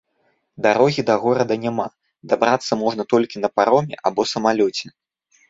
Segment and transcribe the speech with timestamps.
[0.65, 1.85] Дарогі да горада няма,
[2.33, 4.85] дабрацца можна толькі на пароме або самалёце.